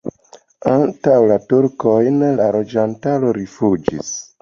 Antaŭ 0.71 1.17
la 1.33 1.37
turkojn 1.53 2.19
la 2.43 2.51
loĝantaro 2.59 3.39
rifuĝis. 3.43 4.15